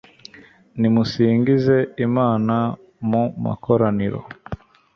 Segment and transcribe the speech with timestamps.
[0.79, 2.55] Nimusingize Imana
[3.09, 4.19] mu makoraniro